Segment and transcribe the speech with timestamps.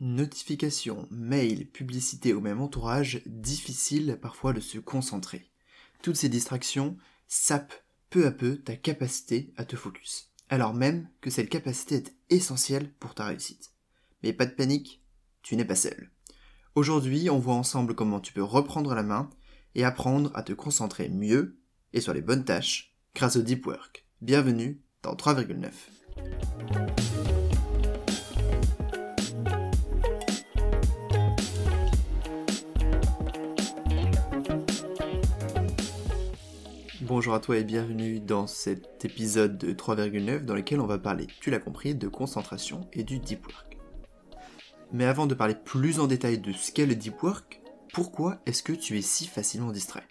[0.00, 5.50] Notifications, mails, publicité ou même entourage, difficile parfois de se concentrer.
[6.02, 11.30] Toutes ces distractions sapent peu à peu ta capacité à te focus, alors même que
[11.30, 13.70] cette capacité est essentielle pour ta réussite.
[14.22, 15.02] Mais pas de panique,
[15.42, 16.10] tu n'es pas seul.
[16.74, 19.30] Aujourd'hui, on voit ensemble comment tu peux reprendre la main
[19.74, 21.58] et apprendre à te concentrer mieux
[21.94, 24.06] et sur les bonnes tâches grâce au deep work.
[24.20, 25.72] Bienvenue dans 3,9.
[37.06, 41.28] Bonjour à toi et bienvenue dans cet épisode de 3,9 dans lequel on va parler,
[41.40, 43.78] tu l'as compris, de concentration et du deep work.
[44.92, 48.64] Mais avant de parler plus en détail de ce qu'est le deep work, pourquoi est-ce
[48.64, 50.02] que tu es si facilement distrait?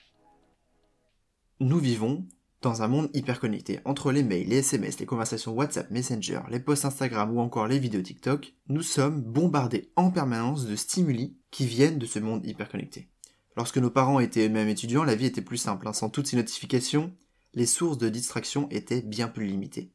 [1.59, 2.25] Nous vivons
[2.61, 3.81] dans un monde hyper connecté.
[3.83, 7.77] Entre les mails, les SMS, les conversations WhatsApp, Messenger, les posts Instagram ou encore les
[7.77, 12.69] vidéos TikTok, nous sommes bombardés en permanence de stimuli qui viennent de ce monde hyper
[12.69, 13.09] connecté.
[13.55, 15.87] Lorsque nos parents étaient eux-mêmes étudiants, la vie était plus simple.
[15.87, 15.93] Hein.
[15.93, 17.13] Sans toutes ces notifications,
[17.53, 19.93] les sources de distraction étaient bien plus limitées.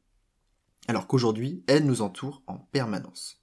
[0.89, 3.43] Alors qu'aujourd'hui, elles nous entourent en permanence.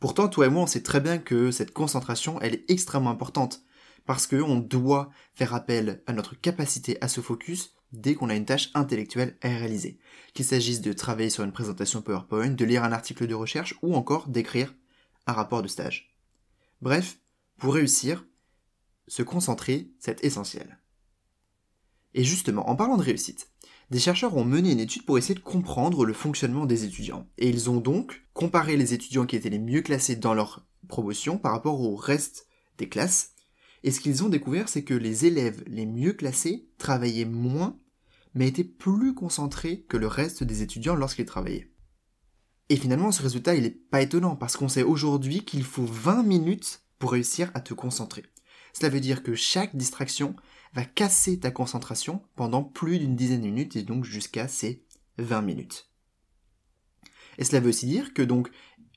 [0.00, 3.62] Pourtant, toi et moi, on sait très bien que cette concentration, elle est extrêmement importante,
[4.04, 8.46] parce qu'on doit faire appel à notre capacité à se focus dès qu'on a une
[8.46, 9.98] tâche intellectuelle à réaliser.
[10.34, 13.94] Qu'il s'agisse de travailler sur une présentation PowerPoint, de lire un article de recherche ou
[13.94, 14.74] encore d'écrire
[15.26, 16.16] un rapport de stage.
[16.80, 17.18] Bref,
[17.58, 18.24] pour réussir,
[19.12, 20.78] se concentrer, c'est essentiel.
[22.14, 23.50] Et justement, en parlant de réussite,
[23.90, 27.28] des chercheurs ont mené une étude pour essayer de comprendre le fonctionnement des étudiants.
[27.36, 31.36] Et ils ont donc comparé les étudiants qui étaient les mieux classés dans leur promotion
[31.36, 32.46] par rapport au reste
[32.78, 33.34] des classes.
[33.82, 37.78] Et ce qu'ils ont découvert, c'est que les élèves les mieux classés travaillaient moins,
[38.32, 41.70] mais étaient plus concentrés que le reste des étudiants lorsqu'ils travaillaient.
[42.70, 46.22] Et finalement, ce résultat, il n'est pas étonnant, parce qu'on sait aujourd'hui qu'il faut 20
[46.22, 48.24] minutes pour réussir à te concentrer.
[48.72, 50.34] Cela veut dire que chaque distraction
[50.72, 54.84] va casser ta concentration pendant plus d'une dizaine de minutes et donc jusqu'à ces
[55.18, 55.90] 20 minutes.
[57.38, 58.50] Et cela veut aussi dire que donc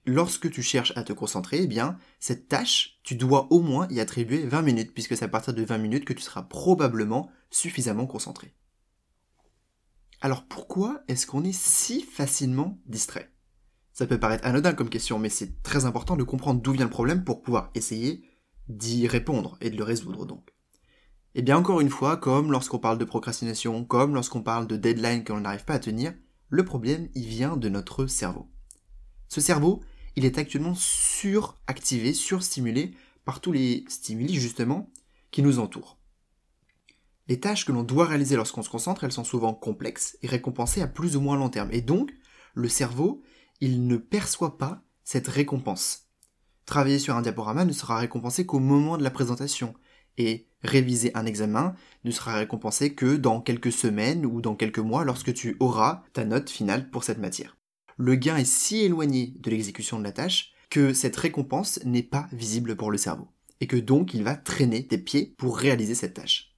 [0.06, 4.00] lorsque tu cherches à te concentrer, eh bien cette tâche, tu dois au moins y
[4.00, 8.08] attribuer 20 minutes puisque c'est à partir de 20 minutes que tu seras probablement suffisamment
[8.08, 8.54] concentré.
[10.22, 13.32] Alors pourquoi est-ce qu'on est si facilement distrait?
[13.92, 16.90] Ça peut paraître anodin comme question, mais c'est très important de comprendre d'où vient le
[16.92, 18.24] problème pour pouvoir essayer
[18.68, 20.54] d'y répondre et de le résoudre donc.
[21.34, 25.24] Et bien encore une fois, comme lorsqu'on parle de procrastination, comme lorsqu'on parle de deadline
[25.24, 26.14] que l'on n'arrive pas à tenir,
[26.50, 28.50] le problème il vient de notre cerveau.
[29.28, 29.84] Ce cerveau,
[30.16, 32.94] il est actuellement suractivé, surstimulé
[33.26, 34.90] par tous les stimuli justement
[35.32, 35.98] qui nous entourent.
[37.28, 40.82] Les tâches que l'on doit réaliser lorsqu'on se concentre, elles sont souvent complexes et récompensées
[40.82, 41.72] à plus ou moins long terme.
[41.72, 42.14] Et donc,
[42.54, 43.24] le cerveau,
[43.62, 46.05] il ne perçoit pas cette récompense.
[46.66, 49.74] Travailler sur un diaporama ne sera récompensé qu'au moment de la présentation,
[50.18, 55.04] et réviser un examen ne sera récompensé que dans quelques semaines ou dans quelques mois
[55.04, 57.58] lorsque tu auras ta note finale pour cette matière.
[57.98, 62.28] Le gain est si éloigné de l'exécution de la tâche que cette récompense n'est pas
[62.32, 63.28] visible pour le cerveau,
[63.62, 66.56] et que donc il va traîner tes pieds pour réaliser cette tâche.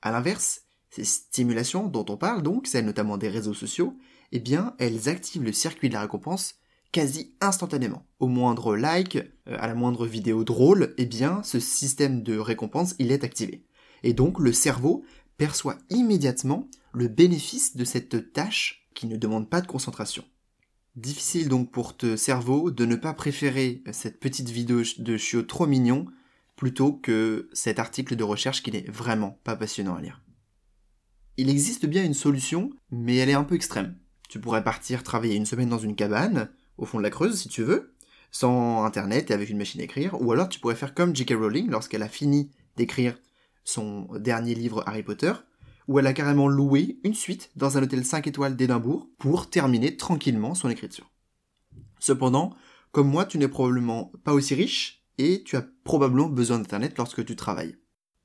[0.00, 3.98] A l'inverse, ces stimulations dont on parle donc, celles notamment des réseaux sociaux,
[4.32, 6.57] eh bien, elles activent le circuit de la récompense
[6.92, 8.06] quasi instantanément.
[8.18, 12.94] Au moindre like, euh, à la moindre vidéo drôle, eh bien, ce système de récompense,
[12.98, 13.64] il est activé.
[14.02, 15.04] Et donc, le cerveau
[15.36, 20.24] perçoit immédiatement le bénéfice de cette tâche qui ne demande pas de concentration.
[20.96, 25.66] Difficile donc pour te cerveau de ne pas préférer cette petite vidéo de chiot trop
[25.66, 26.06] mignon
[26.56, 30.20] plutôt que cet article de recherche qui n'est vraiment pas passionnant à lire.
[31.36, 33.94] Il existe bien une solution, mais elle est un peu extrême.
[34.28, 37.48] Tu pourrais partir travailler une semaine dans une cabane, au fond de la Creuse, si
[37.48, 37.94] tu veux,
[38.30, 41.34] sans internet et avec une machine à écrire, ou alors tu pourrais faire comme J.K.
[41.34, 43.18] Rowling lorsqu'elle a fini d'écrire
[43.64, 45.32] son dernier livre Harry Potter,
[45.88, 49.96] où elle a carrément loué une suite dans un hôtel 5 étoiles d'Édimbourg pour terminer
[49.96, 51.10] tranquillement son écriture.
[51.98, 52.54] Cependant,
[52.92, 57.24] comme moi, tu n'es probablement pas aussi riche et tu as probablement besoin d'internet lorsque
[57.24, 57.76] tu travailles.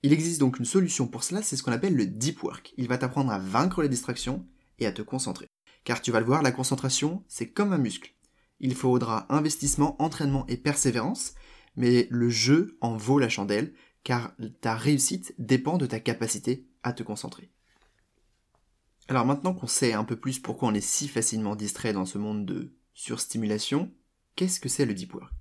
[0.04, 2.74] Il existe donc une solution pour cela, c'est ce qu'on appelle le deep work.
[2.78, 4.46] Il va t'apprendre à vaincre les distractions
[4.80, 5.48] et à te concentrer.
[5.86, 8.14] Car tu vas le voir, la concentration, c'est comme un muscle
[8.60, 11.34] il faudra investissement, entraînement et persévérance,
[11.76, 13.74] mais le jeu en vaut la chandelle,
[14.04, 17.52] car ta réussite dépend de ta capacité à te concentrer.
[19.08, 22.18] Alors maintenant qu'on sait un peu plus pourquoi on est si facilement distrait dans ce
[22.18, 23.92] monde de surstimulation,
[24.36, 25.34] qu'est-ce que c'est le deep work?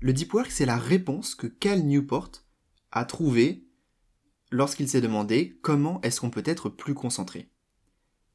[0.00, 2.32] Le deep work, c'est la réponse que Cal Newport
[2.90, 3.66] a trouvée
[4.50, 7.50] lorsqu'il s'est demandé comment est-ce qu'on peut être plus concentré.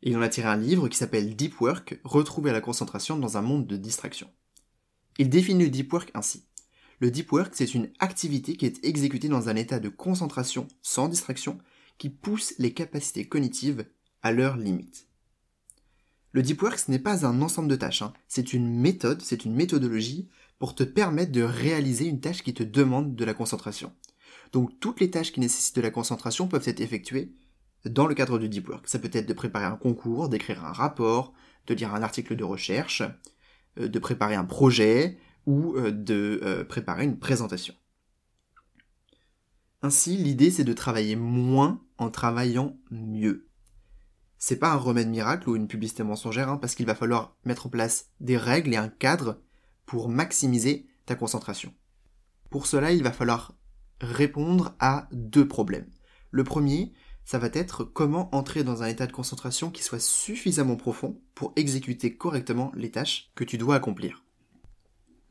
[0.08, 3.42] Il en a tiré un livre qui s'appelle Deep Work, Retrouver la concentration dans un
[3.42, 4.30] monde de distraction.
[5.18, 6.46] Il définit le deep work ainsi.
[7.00, 11.10] Le deep work, c'est une activité qui est exécutée dans un état de concentration sans
[11.10, 11.58] distraction
[11.98, 13.88] qui pousse les capacités cognitives
[14.22, 15.08] à leur limite.
[16.34, 18.14] Le deep work, ce n'est pas un ensemble de tâches, hein.
[18.28, 20.30] c'est une méthode, c'est une méthodologie
[20.60, 23.92] pour te permettre de réaliser une tâche qui te demande de la concentration.
[24.52, 27.34] Donc toutes les tâches qui nécessitent de la concentration peuvent être effectuées
[27.86, 28.88] dans le cadre du deep work.
[28.88, 31.34] Ça peut être de préparer un concours, d'écrire un rapport,
[31.68, 33.04] de lire un article de recherche,
[33.80, 37.76] euh, de préparer un projet ou euh, de euh, préparer une présentation.
[39.82, 43.48] Ainsi, l'idée c'est de travailler moins en travaillant mieux.
[44.38, 47.68] C'est pas un remède miracle ou une publicité mensongère, hein, parce qu'il va falloir mettre
[47.68, 49.42] en place des règles et un cadre
[49.86, 51.74] pour maximiser ta concentration.
[52.50, 53.56] Pour cela, il va falloir
[54.02, 55.90] répondre à deux problèmes.
[56.32, 56.94] Le premier,
[57.26, 61.54] ça va être comment entrer dans un état de concentration qui soit suffisamment profond pour
[61.56, 64.24] exécuter correctement les tâches que tu dois accomplir.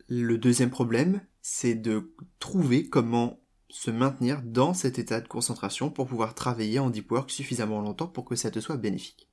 [0.09, 6.07] Le deuxième problème, c'est de trouver comment se maintenir dans cet état de concentration pour
[6.07, 9.31] pouvoir travailler en deep work suffisamment longtemps pour que ça te soit bénéfique.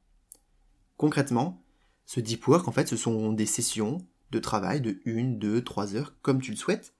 [0.97, 1.63] Concrètement,
[2.05, 3.97] ce deep work, en fait, ce sont des sessions
[4.29, 6.93] de travail de 1, 2, 3 heures, comme tu le souhaites,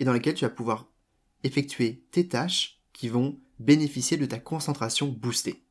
[0.00, 0.88] et dans lesquelles tu vas pouvoir
[1.44, 5.64] effectuer tes tâches qui vont bénéficier de ta concentration boostée.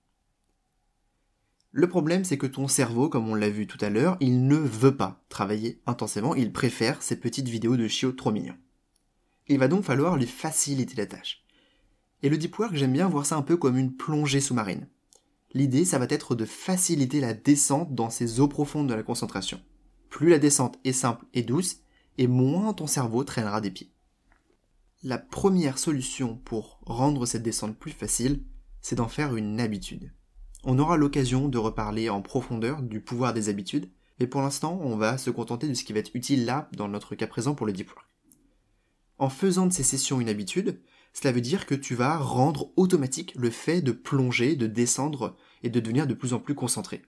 [1.71, 4.57] Le problème, c'est que ton cerveau, comme on l'a vu tout à l'heure, il ne
[4.57, 8.57] veut pas travailler intensément, il préfère ces petites vidéos de chiots trop mignons.
[9.47, 11.43] Il va donc falloir lui faciliter la tâche.
[12.21, 14.87] Et le deep work, j'aime bien voir ça un peu comme une plongée sous-marine.
[15.53, 19.59] L'idée, ça va être de faciliter la descente dans ces eaux profondes de la concentration.
[20.09, 21.77] Plus la descente est simple et douce,
[22.19, 23.92] et moins ton cerveau traînera des pieds.
[25.05, 28.45] La première solution pour rendre cette descente plus facile,
[28.79, 30.13] c'est d'en faire une habitude.
[30.63, 34.95] On aura l'occasion de reparler en profondeur du pouvoir des habitudes, mais pour l'instant, on
[34.95, 37.65] va se contenter de ce qui va être utile là, dans notre cas présent pour
[37.65, 38.07] le work.
[39.17, 40.79] En faisant de ces sessions une habitude,
[41.11, 45.69] cela veut dire que tu vas rendre automatique le fait de plonger, de descendre et
[45.69, 47.01] de devenir de plus en plus concentré.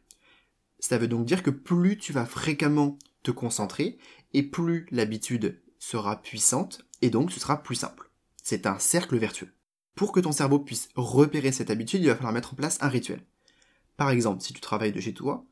[0.79, 3.97] Cela veut donc dire que plus tu vas fréquemment te concentrer,
[4.33, 8.09] et plus l'habitude sera puissante, et donc ce sera plus simple.
[8.41, 9.53] C'est un cercle vertueux.
[9.93, 12.89] Pour que ton cerveau puisse repérer cette habitude, il va falloir mettre en place un
[12.89, 13.21] rituel.
[13.95, 15.45] Par exemple, si tu travailles de chez toi,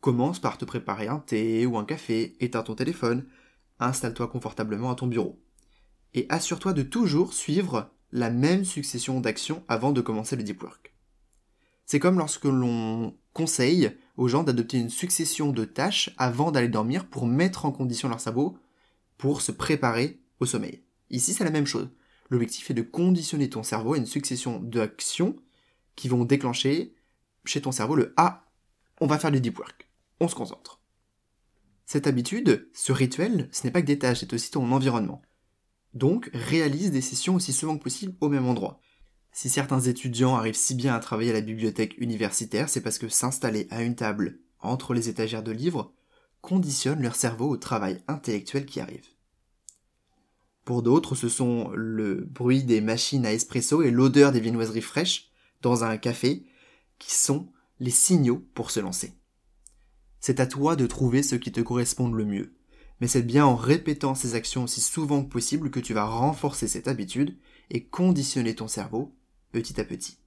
[0.00, 3.26] commence par te préparer un thé ou un café, éteins ton téléphone,
[3.80, 5.38] installe-toi confortablement à ton bureau.
[6.14, 10.94] Et assure-toi de toujours suivre la même succession d'actions avant de commencer le deep work.
[11.84, 17.06] C'est comme lorsque l'on conseille aux gens d'adopter une succession de tâches avant d'aller dormir
[17.06, 18.56] pour mettre en condition leur cerveau
[19.18, 20.82] pour se préparer au sommeil.
[21.10, 21.90] Ici, c'est la même chose.
[22.30, 25.36] L'objectif est de conditionner ton cerveau à une succession d'actions
[25.96, 26.94] qui vont déclencher
[27.44, 28.46] chez ton cerveau le Ah,
[29.00, 29.88] on va faire du deep work.
[30.20, 30.80] On se concentre.
[31.86, 35.22] Cette habitude, ce rituel, ce n'est pas que des tâches, c'est aussi ton environnement.
[35.92, 38.80] Donc, réalise des sessions aussi souvent que possible au même endroit.
[39.32, 43.08] Si certains étudiants arrivent si bien à travailler à la bibliothèque universitaire, c'est parce que
[43.08, 45.92] s'installer à une table entre les étagères de livres
[46.44, 49.06] conditionne leur cerveau au travail intellectuel qui arrive.
[50.66, 55.30] Pour d'autres, ce sont le bruit des machines à espresso et l'odeur des viennoiseries fraîches
[55.62, 56.44] dans un café
[56.98, 57.48] qui sont
[57.80, 59.14] les signaux pour se lancer.
[60.20, 62.54] C'est à toi de trouver ce qui te correspond le mieux.
[63.00, 66.68] Mais c'est bien en répétant ces actions aussi souvent que possible que tu vas renforcer
[66.68, 67.38] cette habitude
[67.70, 69.16] et conditionner ton cerveau
[69.50, 70.18] petit à petit.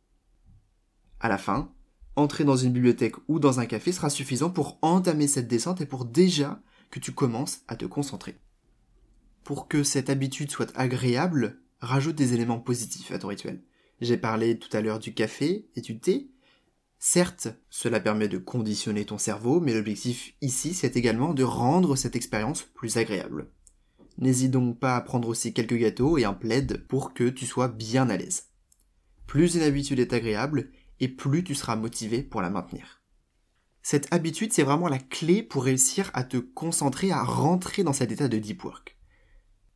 [1.20, 1.72] À la fin,
[2.18, 5.86] entrer dans une bibliothèque ou dans un café sera suffisant pour entamer cette descente et
[5.86, 8.38] pour déjà que tu commences à te concentrer.
[9.44, 13.62] Pour que cette habitude soit agréable, rajoute des éléments positifs à ton rituel.
[14.02, 16.30] J'ai parlé tout à l'heure du café et du thé.
[17.00, 22.16] Certes, cela permet de conditionner ton cerveau, mais l'objectif ici, c'est également de rendre cette
[22.16, 23.50] expérience plus agréable.
[24.18, 27.68] N'hésite donc pas à prendre aussi quelques gâteaux et un plaid pour que tu sois
[27.68, 28.48] bien à l'aise.
[29.28, 33.02] Plus une habitude est agréable, et plus tu seras motivé pour la maintenir.
[33.82, 38.12] Cette habitude, c'est vraiment la clé pour réussir à te concentrer, à rentrer dans cet
[38.12, 38.98] état de deep work.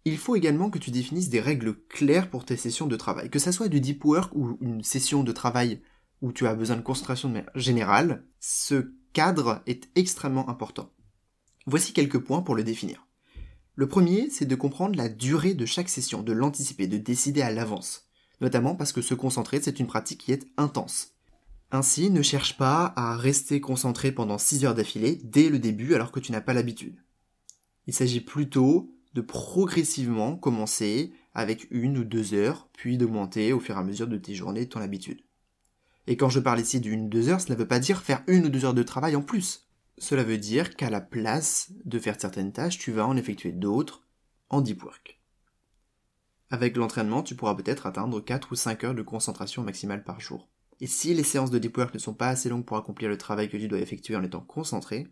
[0.03, 3.29] Il faut également que tu définisses des règles claires pour tes sessions de travail.
[3.29, 5.81] Que ça soit du deep work ou une session de travail
[6.21, 10.91] où tu as besoin de concentration de manière générale, ce cadre est extrêmement important.
[11.65, 13.07] Voici quelques points pour le définir.
[13.75, 17.51] Le premier, c'est de comprendre la durée de chaque session, de l'anticiper, de décider à
[17.51, 18.10] l'avance.
[18.41, 21.13] Notamment parce que se concentrer, c'est une pratique qui est intense.
[21.71, 26.11] Ainsi, ne cherche pas à rester concentré pendant 6 heures d'affilée dès le début alors
[26.11, 26.97] que tu n'as pas l'habitude.
[27.87, 33.75] Il s'agit plutôt de progressivement commencer avec une ou deux heures, puis d'augmenter au fur
[33.75, 35.21] et à mesure de tes journées ton habitude.
[36.07, 38.23] Et quand je parle ici d'une ou deux heures, cela ne veut pas dire faire
[38.27, 39.67] une ou deux heures de travail en plus.
[39.97, 44.03] Cela veut dire qu'à la place de faire certaines tâches, tu vas en effectuer d'autres
[44.49, 45.20] en deep work.
[46.51, 50.49] Avec l'entraînement, tu pourras peut-être atteindre 4 ou 5 heures de concentration maximale par jour.
[50.81, 53.17] Et si les séances de deep work ne sont pas assez longues pour accomplir le
[53.17, 55.07] travail que tu dois effectuer en étant concentré,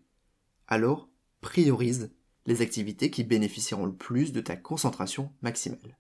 [0.67, 1.07] alors
[1.39, 2.11] priorise
[2.45, 5.97] les activités qui bénéficieront le plus de ta concentration maximale.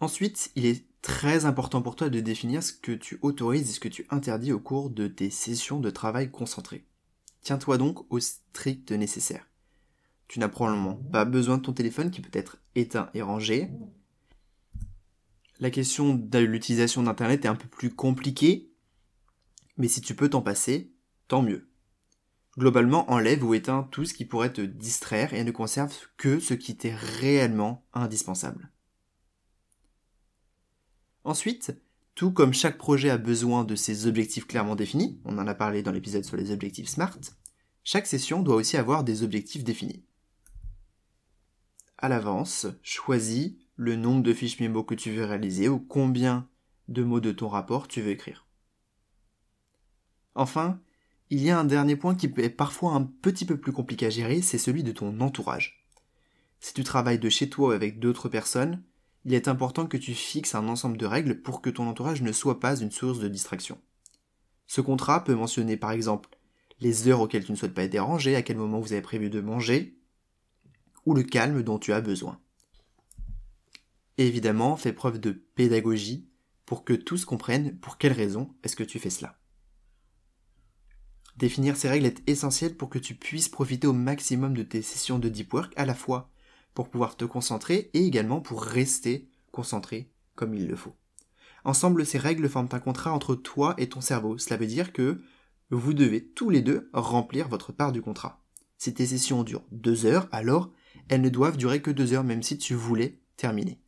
[0.00, 3.80] Ensuite, il est très important pour toi de définir ce que tu autorises et ce
[3.80, 6.86] que tu interdis au cours de tes sessions de travail concentré.
[7.42, 9.46] Tiens-toi donc au strict nécessaire.
[10.28, 13.68] Tu n'as probablement pas besoin de ton téléphone qui peut être éteint et rangé.
[15.60, 18.72] La question de l'utilisation d'Internet est un peu plus compliquée,
[19.76, 20.90] mais si tu peux t'en passer,
[21.28, 21.68] tant mieux.
[22.56, 26.54] Globalement, enlève ou éteins tout ce qui pourrait te distraire et ne conserve que ce
[26.54, 28.70] qui t'est réellement indispensable.
[31.24, 31.78] Ensuite,
[32.14, 35.82] tout comme chaque projet a besoin de ses objectifs clairement définis, on en a parlé
[35.82, 37.18] dans l'épisode sur les objectifs SMART,
[37.84, 40.04] chaque session doit aussi avoir des objectifs définis.
[41.98, 43.52] À l'avance, choisis
[43.82, 46.46] le nombre de fiches mémo que tu veux réaliser ou combien
[46.88, 48.46] de mots de ton rapport tu veux écrire.
[50.34, 50.78] Enfin,
[51.30, 54.10] il y a un dernier point qui être parfois un petit peu plus compliqué à
[54.10, 55.82] gérer, c'est celui de ton entourage.
[56.60, 58.82] Si tu travailles de chez toi ou avec d'autres personnes,
[59.24, 62.32] il est important que tu fixes un ensemble de règles pour que ton entourage ne
[62.32, 63.78] soit pas une source de distraction.
[64.66, 66.28] Ce contrat peut mentionner par exemple
[66.80, 69.30] les heures auxquelles tu ne souhaites pas être dérangé, à quel moment vous avez prévu
[69.30, 69.96] de manger,
[71.06, 72.38] ou le calme dont tu as besoin.
[74.20, 76.28] Évidemment, fais preuve de pédagogie
[76.66, 79.38] pour que tous comprennent pour quelles raisons est-ce que tu fais cela.
[81.38, 85.18] Définir ces règles est essentiel pour que tu puisses profiter au maximum de tes sessions
[85.18, 86.30] de deep work à la fois
[86.74, 90.94] pour pouvoir te concentrer et également pour rester concentré comme il le faut.
[91.64, 94.36] Ensemble, ces règles forment un contrat entre toi et ton cerveau.
[94.36, 95.22] Cela veut dire que
[95.70, 98.44] vous devez tous les deux remplir votre part du contrat.
[98.76, 100.70] Si tes sessions durent deux heures, alors
[101.08, 103.80] elles ne doivent durer que deux heures même si tu voulais terminer.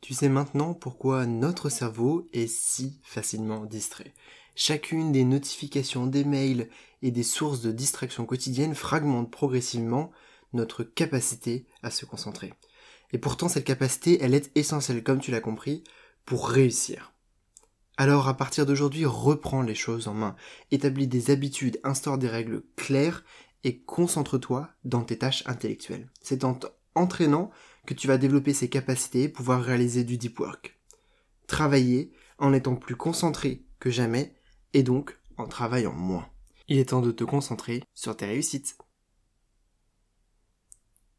[0.00, 4.14] Tu sais maintenant pourquoi notre cerveau est si facilement distrait.
[4.54, 6.68] Chacune des notifications, des mails
[7.02, 10.10] et des sources de distraction quotidiennes fragmente progressivement
[10.52, 12.54] notre capacité à se concentrer.
[13.12, 15.84] Et pourtant, cette capacité, elle est essentielle, comme tu l'as compris,
[16.24, 17.12] pour réussir.
[17.96, 20.36] Alors, à partir d'aujourd'hui, reprends les choses en main,
[20.70, 23.24] établis des habitudes, instaure des règles claires
[23.64, 26.08] et concentre-toi dans tes tâches intellectuelles.
[26.20, 26.58] C'est en
[26.98, 27.50] entraînant
[27.86, 30.78] que tu vas développer ces capacités et pouvoir réaliser du deep work.
[31.46, 34.34] Travailler en étant plus concentré que jamais
[34.74, 36.28] et donc en travaillant moins.
[36.68, 38.76] Il est temps de te concentrer sur tes réussites.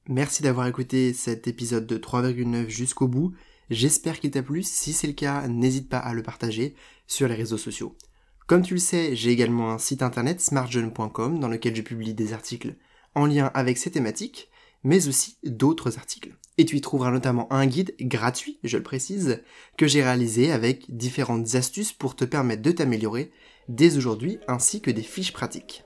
[0.07, 3.33] Merci d'avoir écouté cet épisode de 3,9 jusqu'au bout.
[3.69, 4.63] J'espère qu'il t'a plu.
[4.63, 6.75] Si c'est le cas, n'hésite pas à le partager
[7.07, 7.95] sur les réseaux sociaux.
[8.47, 12.33] Comme tu le sais, j'ai également un site internet smartjeune.com dans lequel je publie des
[12.33, 12.75] articles
[13.13, 14.48] en lien avec ces thématiques,
[14.83, 16.35] mais aussi d'autres articles.
[16.57, 19.41] Et tu y trouveras notamment un guide gratuit, je le précise,
[19.77, 23.31] que j'ai réalisé avec différentes astuces pour te permettre de t'améliorer
[23.69, 25.83] dès aujourd'hui, ainsi que des fiches pratiques.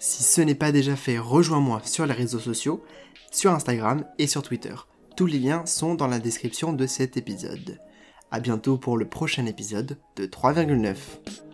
[0.00, 2.82] Si ce n'est pas déjà fait, rejoins-moi sur les réseaux sociaux,
[3.30, 4.74] sur Instagram et sur Twitter.
[5.16, 7.80] Tous les liens sont dans la description de cet épisode.
[8.30, 11.47] A bientôt pour le prochain épisode de 3,9.